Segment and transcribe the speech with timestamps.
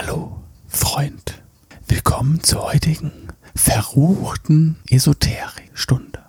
[0.00, 1.42] Hallo, Freund.
[1.88, 3.10] Willkommen zur heutigen
[3.56, 6.20] verruchten Esoterik-Stunde.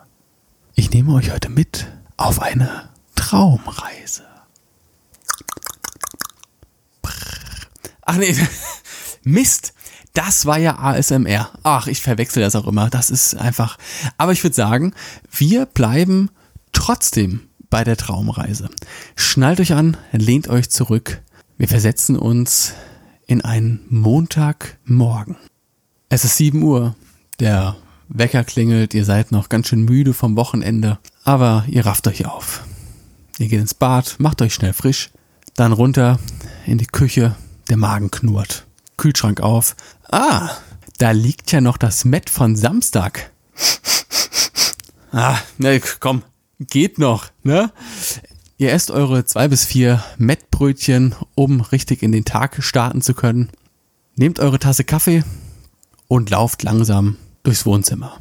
[0.74, 1.86] Ich nehme euch heute mit
[2.18, 4.24] auf eine Traumreise.
[8.02, 8.36] Ach nee,
[9.24, 9.76] Mist.
[10.16, 11.52] Das war ja ASMR.
[11.62, 12.90] Ach, ich verwechsel das auch immer.
[12.90, 13.78] Das ist einfach.
[14.18, 14.96] Aber ich würde sagen,
[15.30, 16.32] wir bleiben
[16.72, 18.72] trotzdem bei der Traumreise.
[19.16, 21.22] Schnallt euch an, lehnt euch zurück.
[21.60, 22.74] Wir versetzen uns
[23.30, 25.38] in einen Montagmorgen.
[26.10, 26.96] Es ist 7 Uhr.
[27.40, 27.76] Der
[28.08, 28.96] Wecker klingelt.
[28.96, 30.98] Ihr seid noch ganz schön müde vom Wochenende.
[31.24, 32.64] Aber ihr rafft euch auf.
[33.38, 35.12] Ihr geht ins Bad, macht euch schnell frisch.
[35.56, 36.20] Dann runter
[36.66, 37.36] in die Küche.
[37.70, 38.66] Der Magen knurrt.
[38.98, 39.76] Kühlschrank auf.
[40.12, 40.50] Ah,
[40.98, 43.32] da liegt ja noch das Met von Samstag.
[45.12, 46.22] Ah, ne, komm,
[46.60, 47.72] geht noch, ne?
[48.62, 53.52] Ihr esst eure zwei bis vier Mettbrötchen, um richtig in den Tag starten zu können.
[54.18, 55.24] Nehmt eure Tasse Kaffee
[56.10, 58.20] und lauft langsam durchs Wohnzimmer.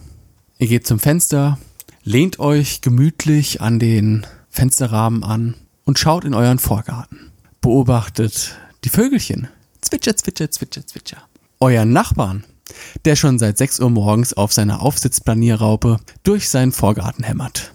[0.59, 1.59] Ihr geht zum Fenster,
[2.05, 7.33] lehnt euch gemütlich an den Fensterrahmen an und schaut in euren Vorgarten.
[7.61, 9.49] Beobachtet die Vögelchen.
[9.81, 11.23] Zwitscher, zwitscher, zwitscher, zwitscher.
[11.59, 12.45] Euren Nachbarn,
[13.05, 17.73] der schon seit 6 Uhr morgens auf seiner Aufsitzplanierraupe durch seinen Vorgarten hämmert.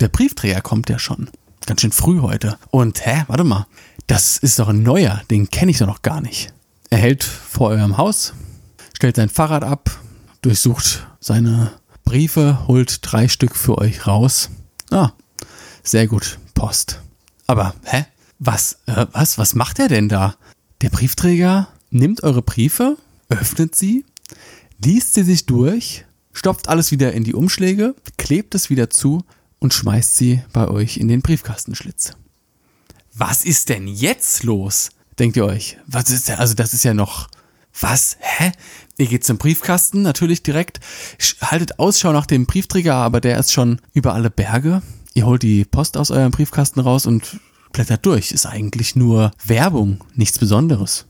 [0.00, 1.30] Der Briefträger kommt ja schon.
[1.66, 2.58] Ganz schön früh heute.
[2.70, 3.66] Und hä, warte mal.
[4.06, 6.52] Das ist doch ein neuer, den kenne ich doch noch gar nicht.
[6.90, 8.34] Er hält vor eurem Haus,
[8.92, 9.90] stellt sein Fahrrad ab,
[10.42, 11.72] durchsucht seine
[12.04, 14.50] Briefe, holt drei Stück für euch raus.
[14.90, 15.12] Ah,
[15.82, 17.00] sehr gut, Post.
[17.46, 18.04] Aber, hä?
[18.38, 20.36] Was, äh, was, was macht er denn da?
[20.82, 24.04] Der Briefträger nimmt eure Briefe, öffnet sie,
[24.84, 29.24] liest sie sich durch, stopft alles wieder in die Umschläge, klebt es wieder zu
[29.64, 32.12] und schmeißt sie bei euch in den Briefkastenschlitz.
[33.14, 34.90] Was ist denn jetzt los?
[35.18, 35.78] Denkt ihr euch?
[35.86, 37.28] Was ist denn, also das ist ja noch,
[37.80, 38.18] was?
[38.20, 38.52] Hä?
[38.98, 40.80] Ihr geht zum Briefkasten, natürlich direkt,
[41.40, 44.82] haltet Ausschau nach dem Briefträger, aber der ist schon über alle Berge.
[45.14, 47.40] Ihr holt die Post aus eurem Briefkasten raus und
[47.72, 48.32] blättert durch.
[48.32, 51.06] Ist eigentlich nur Werbung, nichts Besonderes.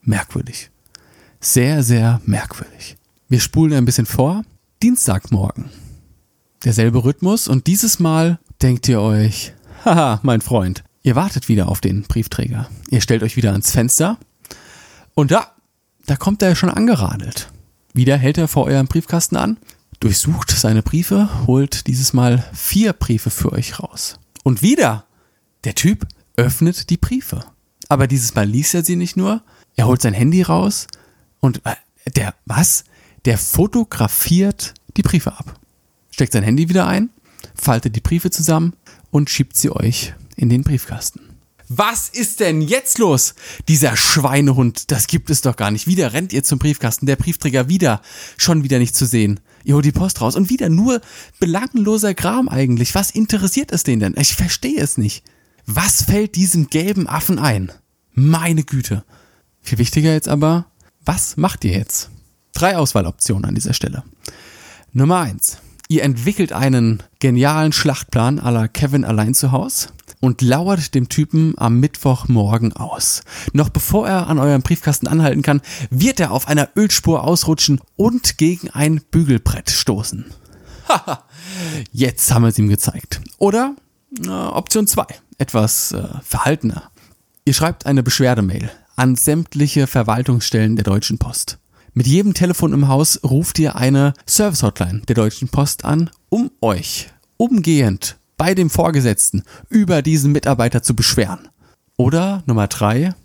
[0.00, 0.70] Merkwürdig.
[1.38, 2.96] Sehr, sehr merkwürdig.
[3.28, 4.42] Wir spulen ein bisschen vor.
[4.82, 5.68] Dienstagmorgen.
[6.64, 9.52] Derselbe Rhythmus und dieses Mal denkt ihr euch,
[9.84, 12.68] haha, mein Freund, ihr wartet wieder auf den Briefträger.
[12.90, 14.18] Ihr stellt euch wieder ans Fenster
[15.14, 15.52] und da,
[16.06, 17.52] da kommt er schon angeradelt.
[17.94, 19.58] Wieder hält er vor eurem Briefkasten an,
[20.00, 24.18] durchsucht seine Briefe, holt dieses Mal vier Briefe für euch raus.
[24.42, 25.04] Und wieder,
[25.62, 27.44] der Typ öffnet die Briefe.
[27.88, 29.42] Aber dieses Mal liest er sie nicht nur,
[29.76, 30.88] er holt sein Handy raus
[31.38, 31.76] und äh,
[32.16, 32.84] der, was?
[33.24, 35.58] Der fotografiert die Briefe ab.
[36.18, 37.10] Steckt sein Handy wieder ein,
[37.54, 38.72] faltet die Briefe zusammen
[39.12, 41.20] und schiebt sie euch in den Briefkasten.
[41.68, 43.36] Was ist denn jetzt los?
[43.68, 45.86] Dieser Schweinehund, das gibt es doch gar nicht.
[45.86, 48.02] Wieder rennt ihr zum Briefkasten, der Briefträger wieder,
[48.36, 49.38] schon wieder nicht zu sehen.
[49.62, 51.00] Ihr holt die Post raus und wieder nur
[51.38, 52.96] belangloser Kram eigentlich.
[52.96, 54.16] Was interessiert es den denn?
[54.18, 55.22] Ich verstehe es nicht.
[55.66, 57.70] Was fällt diesem gelben Affen ein?
[58.12, 59.04] Meine Güte.
[59.60, 60.66] Viel wichtiger jetzt aber,
[61.04, 62.10] was macht ihr jetzt?
[62.54, 64.02] Drei Auswahloptionen an dieser Stelle.
[64.92, 65.58] Nummer eins:
[65.90, 69.88] Ihr entwickelt einen genialen Schlachtplan la Kevin allein zu Haus
[70.20, 73.22] und lauert dem Typen am Mittwochmorgen aus.
[73.54, 78.36] Noch bevor er an eurem Briefkasten anhalten kann, wird er auf einer Ölspur ausrutschen und
[78.36, 80.26] gegen ein Bügelbrett stoßen.
[80.90, 81.24] Haha,
[81.90, 83.22] jetzt haben wir es ihm gezeigt.
[83.38, 83.74] Oder
[84.22, 85.06] äh, Option 2,
[85.38, 86.90] etwas äh, verhaltener.
[87.46, 91.56] Ihr schreibt eine Beschwerdemail an sämtliche Verwaltungsstellen der Deutschen Post.
[91.98, 97.08] Mit jedem Telefon im Haus ruft ihr eine Service-Hotline der Deutschen Post an, um euch
[97.38, 101.48] umgehend bei dem Vorgesetzten über diesen Mitarbeiter zu beschweren.
[101.96, 103.16] Oder Nummer drei,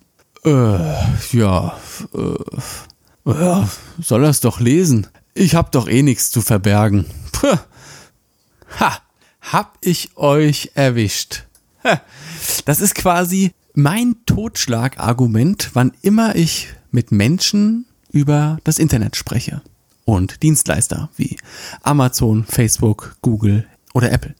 [0.44, 1.78] äh, ja,
[2.16, 3.69] äh, ja,
[4.01, 5.05] soll er's doch lesen.
[5.35, 7.05] Ich hab doch eh nichts zu verbergen.
[7.31, 7.59] Puh.
[8.79, 8.97] Ha,
[9.40, 11.44] hab ich euch erwischt.
[11.84, 12.01] Ha.
[12.66, 19.61] Das ist quasi mein Totschlagargument, wann immer ich mit Menschen über das Internet spreche.
[20.05, 21.37] Und Dienstleister wie
[21.81, 24.35] Amazon, Facebook, Google oder Apple.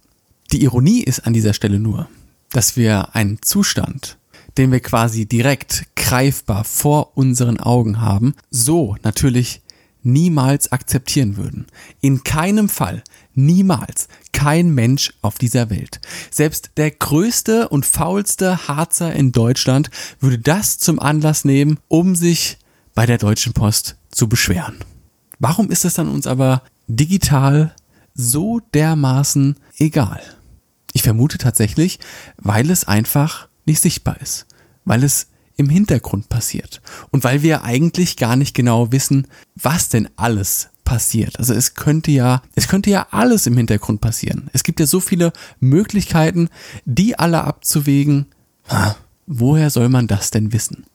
[0.54, 2.08] Die Ironie ist an dieser Stelle nur,
[2.52, 4.18] dass wir einen Zustand,
[4.58, 9.62] den wir quasi direkt greifbar vor unseren Augen haben, so natürlich
[10.04, 11.66] niemals akzeptieren würden.
[12.02, 13.04] In keinem Fall,
[13.34, 16.02] niemals, kein Mensch auf dieser Welt.
[16.30, 19.90] Selbst der größte und faulste Harzer in Deutschland
[20.20, 22.58] würde das zum Anlass nehmen, um sich
[22.94, 24.78] bei der Deutschen Post zu beschweren.
[25.40, 27.76] Warum ist es dann uns aber digital
[28.14, 30.22] so dermaßen egal?
[30.94, 32.00] Ich vermute tatsächlich,
[32.38, 34.46] weil es einfach nicht sichtbar ist,
[34.86, 36.82] weil es im Hintergrund passiert.
[37.12, 41.40] Und weil wir eigentlich gar nicht genau wissen, was denn alles passiert.
[41.40, 44.50] Also es könnte ja, es könnte ja alles im Hintergrund passieren.
[44.54, 46.50] Es gibt ja so viele Möglichkeiten,
[46.86, 48.28] die alle abzuwägen.
[49.26, 50.86] Woher soll man das denn wissen?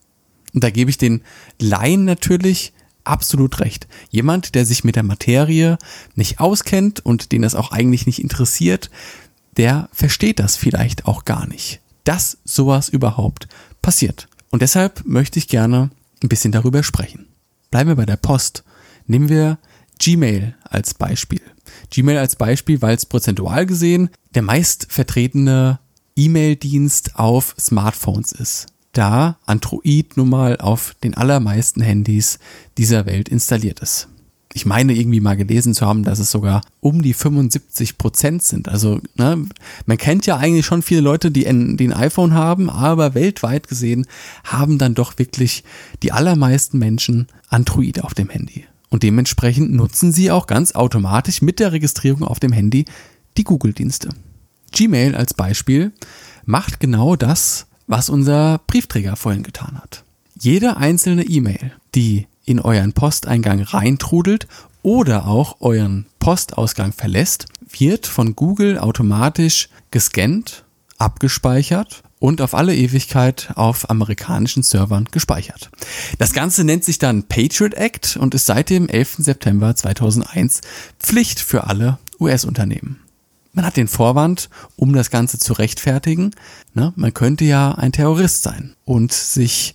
[0.59, 1.23] Und da gebe ich den
[1.61, 2.73] Laien natürlich
[3.05, 3.87] absolut recht.
[4.11, 5.79] Jemand, der sich mit der Materie
[6.17, 8.91] nicht auskennt und den das auch eigentlich nicht interessiert,
[9.57, 13.47] der versteht das vielleicht auch gar nicht, dass sowas überhaupt
[13.83, 14.27] passiert.
[14.51, 15.91] Und deshalb möchte ich gerne
[16.25, 17.27] ein bisschen darüber sprechen.
[17.71, 18.65] Bleiben wir bei der Post.
[19.07, 19.59] Nehmen wir
[20.01, 21.43] Gmail als Beispiel.
[21.91, 25.79] Gmail als Beispiel, weil es prozentual gesehen der meist vertretene
[26.17, 32.39] E-Mail-Dienst auf Smartphones ist da Android nun mal auf den allermeisten Handys
[32.77, 34.09] dieser Welt installiert ist.
[34.55, 38.69] Ich meine irgendwie mal gelesen zu haben, dass es sogar um die 75 Prozent sind.
[38.69, 39.47] Also ne,
[39.87, 43.69] man kennt ja eigentlich schon viele Leute, die ein, die ein iPhone haben, aber weltweit
[43.69, 44.07] gesehen
[44.45, 45.65] haben dann doch wirklich
[46.03, 48.65] die allermeisten Menschen Android auf dem Handy.
[48.89, 52.87] Und dementsprechend nutzen sie auch ganz automatisch mit der Registrierung auf dem Handy
[53.37, 54.09] die Google-Dienste.
[54.73, 55.93] Gmail als Beispiel
[56.45, 60.05] macht genau das, was unser Briefträger vorhin getan hat.
[60.39, 64.47] Jede einzelne E-Mail, die in euren Posteingang reintrudelt
[64.83, 70.65] oder auch euren Postausgang verlässt, wird von Google automatisch gescannt,
[70.97, 75.71] abgespeichert und auf alle Ewigkeit auf amerikanischen Servern gespeichert.
[76.19, 79.17] Das Ganze nennt sich dann Patriot Act und ist seit dem 11.
[79.19, 80.61] September 2001
[80.99, 83.01] Pflicht für alle US-Unternehmen.
[83.59, 86.31] Man hat den Vorwand, um das Ganze zu rechtfertigen.
[86.75, 86.93] Ne?
[86.95, 89.75] Man könnte ja ein Terrorist sein und sich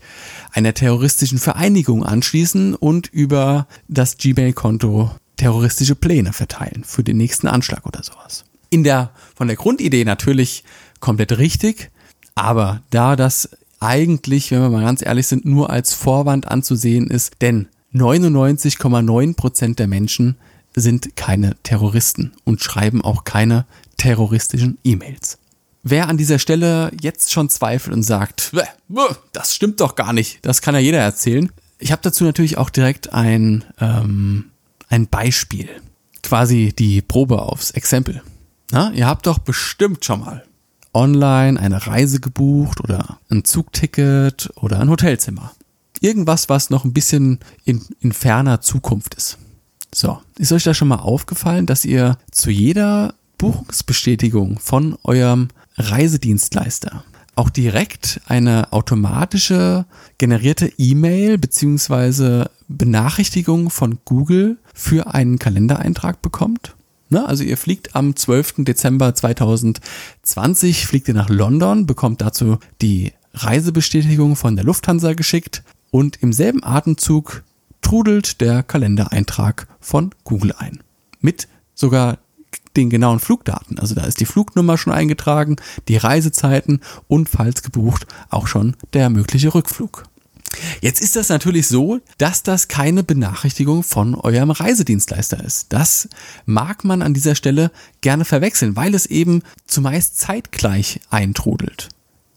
[0.53, 7.85] einer terroristischen Vereinigung anschließen und über das Gmail-Konto terroristische Pläne verteilen für den nächsten Anschlag
[7.85, 8.45] oder sowas.
[8.69, 10.63] In der, von der Grundidee natürlich
[11.01, 11.91] komplett richtig,
[12.35, 13.49] aber da das
[13.81, 19.79] eigentlich, wenn wir mal ganz ehrlich sind, nur als Vorwand anzusehen ist, denn 99,9 Prozent
[19.79, 20.37] der Menschen
[20.75, 23.65] sind keine Terroristen und schreiben auch keine
[23.97, 25.37] terroristischen E-Mails.
[25.83, 28.51] Wer an dieser Stelle jetzt schon zweifelt und sagt,
[29.33, 31.51] das stimmt doch gar nicht, das kann ja jeder erzählen.
[31.77, 34.45] Ich habe dazu natürlich auch direkt ein, ähm,
[34.87, 35.69] ein Beispiel,
[36.21, 38.23] quasi die Probe aufs Exempel.
[38.71, 40.43] Na, ihr habt doch bestimmt schon mal
[40.93, 45.51] online eine Reise gebucht oder ein Zugticket oder ein Hotelzimmer.
[45.99, 49.37] Irgendwas, was noch ein bisschen in, in ferner Zukunft ist.
[49.93, 57.03] So, ist euch da schon mal aufgefallen, dass ihr zu jeder Buchungsbestätigung von eurem Reisedienstleister
[57.35, 59.85] auch direkt eine automatische
[60.17, 66.75] generierte E-Mail beziehungsweise Benachrichtigung von Google für einen Kalendereintrag bekommt?
[67.09, 67.25] Ne?
[67.27, 68.65] Also ihr fliegt am 12.
[68.65, 76.17] Dezember 2020, fliegt ihr nach London, bekommt dazu die Reisebestätigung von der Lufthansa geschickt und
[76.21, 77.43] im selben Atemzug
[77.93, 80.79] trudelt der Kalendereintrag von Google ein.
[81.21, 82.17] Mit sogar
[82.75, 83.77] den genauen Flugdaten.
[83.77, 85.57] Also da ist die Flugnummer schon eingetragen,
[85.87, 90.05] die Reisezeiten und falls gebucht auch schon der mögliche Rückflug.
[90.81, 95.71] Jetzt ist das natürlich so, dass das keine Benachrichtigung von eurem Reisedienstleister ist.
[95.71, 96.09] Das
[96.47, 97.69] mag man an dieser Stelle
[98.01, 101.89] gerne verwechseln, weil es eben zumeist zeitgleich eintrudelt.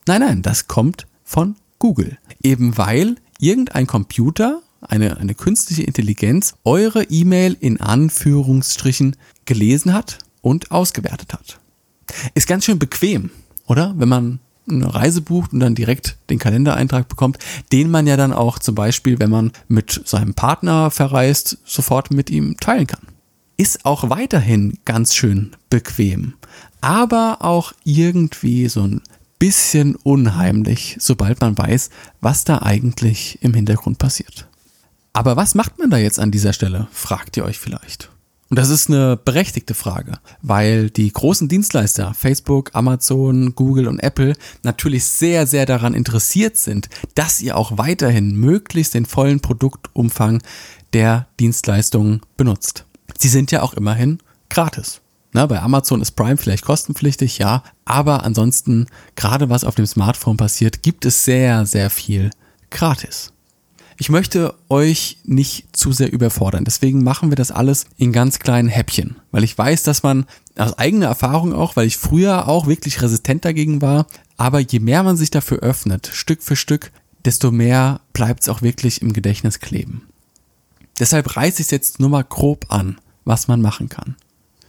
[0.07, 2.19] Nein, nein, das kommt von Google.
[2.43, 10.71] Eben weil irgendein Computer eine, eine künstliche Intelligenz eure E-Mail in Anführungsstrichen gelesen hat und
[10.71, 11.59] ausgewertet hat.
[12.35, 13.31] Ist ganz schön bequem,
[13.67, 13.95] oder?
[13.97, 17.39] Wenn man eine Reise bucht und dann direkt den Kalendereintrag bekommt,
[17.73, 22.31] den man ja dann auch zum Beispiel, wenn man mit seinem Partner verreist, sofort mit
[22.31, 23.07] ihm teilen kann.
[23.57, 26.35] Ist auch weiterhin ganz schön bequem,
[26.81, 29.03] aber auch irgendwie so ein
[29.39, 31.91] bisschen unheimlich, sobald man weiß,
[32.21, 34.49] was da eigentlich im Hintergrund passiert.
[35.17, 38.11] Aber was macht man da jetzt an dieser Stelle, fragt ihr euch vielleicht.
[38.51, 44.35] Und das ist eine berechtigte Frage, weil die großen Dienstleister Facebook, Amazon, Google und Apple
[44.63, 50.43] natürlich sehr, sehr daran interessiert sind, dass ihr auch weiterhin möglichst den vollen Produktumfang
[50.93, 52.85] der Dienstleistungen benutzt.
[53.17, 54.19] Sie sind ja auch immerhin
[54.51, 55.01] gratis.
[55.33, 60.37] Na, bei Amazon ist Prime vielleicht kostenpflichtig, ja, aber ansonsten, gerade was auf dem Smartphone
[60.37, 62.29] passiert, gibt es sehr, sehr viel
[62.69, 63.33] gratis.
[63.99, 66.65] Ich möchte euch nicht zu sehr überfordern.
[66.65, 69.17] Deswegen machen wir das alles in ganz kleinen Häppchen.
[69.31, 70.27] Weil ich weiß, dass man
[70.57, 75.03] aus eigener Erfahrung auch, weil ich früher auch wirklich resistent dagegen war, aber je mehr
[75.03, 76.93] man sich dafür öffnet, Stück für Stück,
[77.25, 80.03] desto mehr bleibt es auch wirklich im Gedächtnis kleben.
[80.99, 84.17] Deshalb reiße ich es jetzt nur mal grob an, was man machen kann.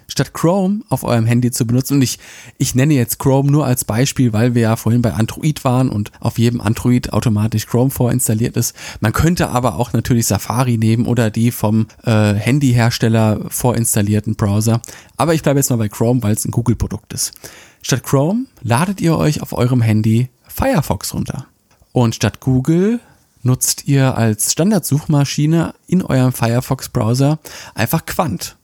[0.08, 2.20] Statt Chrome auf eurem Handy zu benutzen, und ich,
[2.58, 6.12] ich nenne jetzt Chrome nur als Beispiel, weil wir ja vorhin bei Android waren und
[6.20, 8.76] auf jedem Android automatisch Chrome vorinstalliert ist.
[9.02, 14.82] Man könnte aber auch natürlich Safari nehmen oder die vom äh, Handyhersteller vorinstallierten Browser.
[15.18, 17.34] Aber ich bleibe jetzt mal bei Chrome, weil es ein Google-Produkt ist.
[17.82, 21.48] Statt Chrome ladet ihr euch auf eurem Handy Firefox runter.
[21.92, 23.00] Und statt Google
[23.44, 27.40] nutzt ihr als Standardsuchmaschine in eurem Firefox-Browser
[27.76, 28.57] einfach Quant.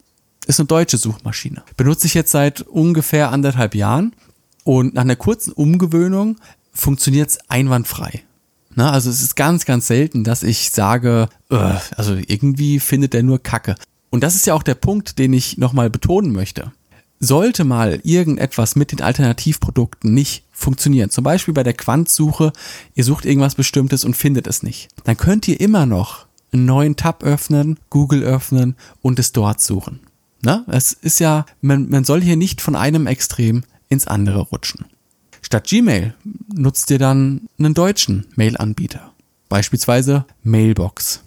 [0.45, 1.63] Ist eine deutsche Suchmaschine.
[1.77, 4.13] Benutze ich jetzt seit ungefähr anderthalb Jahren
[4.63, 6.37] und nach einer kurzen Umgewöhnung
[6.73, 8.23] funktioniert es einwandfrei.
[8.75, 13.23] Na, also es ist ganz, ganz selten, dass ich sage, uh, also irgendwie findet der
[13.23, 13.75] nur Kacke.
[14.09, 16.71] Und das ist ja auch der Punkt, den ich nochmal betonen möchte.
[17.19, 22.51] Sollte mal irgendetwas mit den Alternativprodukten nicht funktionieren, zum Beispiel bei der Quantsuche,
[22.95, 26.95] ihr sucht irgendwas Bestimmtes und findet es nicht, dann könnt ihr immer noch einen neuen
[26.95, 30.01] Tab öffnen, Google öffnen und es dort suchen.
[30.43, 34.85] Na, es ist ja, man, man soll hier nicht von einem Extrem ins andere rutschen.
[35.41, 36.13] Statt Gmail
[36.53, 39.13] nutzt ihr dann einen deutschen Mail-Anbieter,
[39.47, 41.21] beispielsweise Mailbox.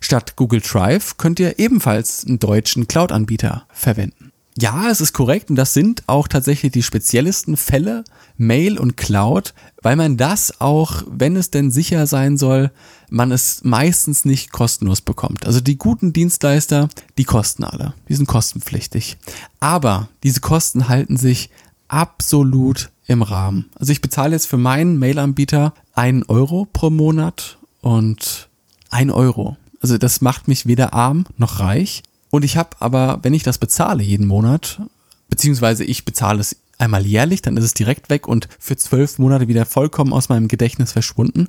[0.00, 4.25] Statt Google Drive könnt ihr ebenfalls einen deutschen Cloud-Anbieter verwenden.
[4.58, 8.04] Ja, es ist korrekt und das sind auch tatsächlich die speziellsten Fälle,
[8.38, 12.70] Mail und Cloud, weil man das auch, wenn es denn sicher sein soll,
[13.10, 15.46] man es meistens nicht kostenlos bekommt.
[15.46, 17.92] Also die guten Dienstleister, die kosten alle.
[18.08, 19.18] Die sind kostenpflichtig.
[19.60, 21.50] Aber diese Kosten halten sich
[21.88, 23.66] absolut im Rahmen.
[23.78, 28.48] Also ich bezahle jetzt für meinen Mail-Anbieter einen Euro pro Monat und
[28.90, 29.56] ein Euro.
[29.80, 32.02] Also das macht mich weder arm noch reich.
[32.36, 34.82] Und ich habe aber, wenn ich das bezahle jeden Monat,
[35.30, 39.48] beziehungsweise ich bezahle es einmal jährlich, dann ist es direkt weg und für zwölf Monate
[39.48, 41.48] wieder vollkommen aus meinem Gedächtnis verschwunden.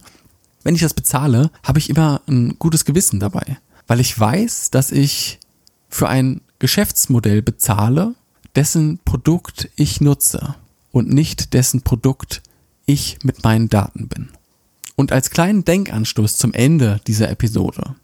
[0.63, 4.94] Wenn ich das bezahle, habe ich immer ein gutes Gewissen dabei, weil ich weiß, dass
[4.94, 5.39] ich
[5.89, 8.15] für ein Geschäftsmodell bezahle,
[8.56, 10.56] dessen Produkt ich nutze
[10.94, 12.41] und nicht dessen Produkt
[12.86, 14.29] ich mit meinen Daten bin.
[14.96, 17.96] Und als kleinen Denkanstoß zum Ende dieser Episode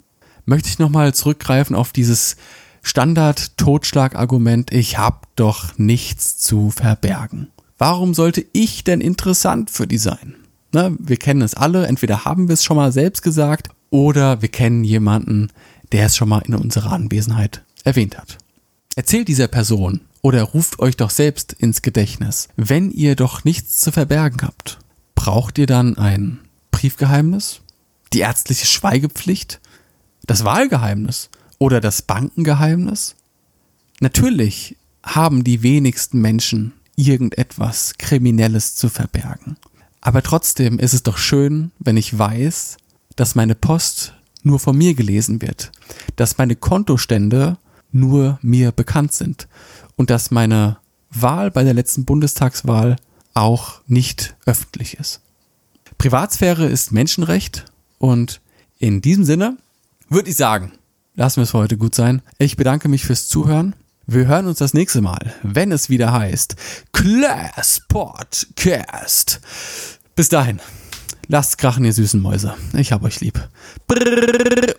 [0.44, 2.36] möchte ich nochmal zurückgreifen auf dieses
[2.84, 7.48] Standard-Totschlag-Argument, ich habe doch nichts zu verbergen.
[7.78, 10.36] Warum sollte ich denn interessant für die sein?
[10.72, 14.48] Ne, wir kennen es alle, entweder haben wir es schon mal selbst gesagt oder wir
[14.48, 15.50] kennen jemanden,
[15.92, 18.38] der es schon mal in unserer Anwesenheit erwähnt hat.
[18.96, 23.92] Erzählt dieser Person oder ruft euch doch selbst ins Gedächtnis, wenn ihr doch nichts zu
[23.92, 24.78] verbergen habt.
[25.14, 27.60] Braucht ihr dann ein Briefgeheimnis?
[28.12, 29.60] Die ärztliche Schweigepflicht?
[30.26, 31.30] Das Wahlgeheimnis?
[31.58, 33.16] Oder das Bankengeheimnis?
[34.00, 39.56] Natürlich haben die wenigsten Menschen irgendetwas Kriminelles zu verbergen.
[40.00, 42.76] Aber trotzdem ist es doch schön, wenn ich weiß,
[43.16, 45.72] dass meine Post nur von mir gelesen wird,
[46.16, 47.56] dass meine Kontostände
[47.90, 49.48] nur mir bekannt sind
[49.96, 50.78] und dass meine
[51.10, 52.96] Wahl bei der letzten Bundestagswahl
[53.32, 55.20] auch nicht öffentlich ist.
[55.96, 57.64] Privatsphäre ist Menschenrecht
[57.98, 58.40] und
[58.78, 59.56] in diesem Sinne
[60.08, 60.72] würde ich sagen,
[61.14, 62.22] lassen wir es für heute gut sein.
[62.38, 63.74] Ich bedanke mich fürs Zuhören.
[64.06, 66.56] Wir hören uns das nächste Mal, wenn es wieder heißt
[66.92, 69.40] Class Podcast.
[70.14, 70.60] Bis dahin,
[71.28, 72.54] lasst krachen, ihr süßen Mäuse.
[72.74, 73.48] Ich hab euch lieb.
[73.86, 74.74] Brrr.